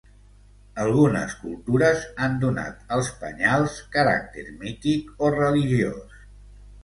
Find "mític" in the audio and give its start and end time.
4.63-5.27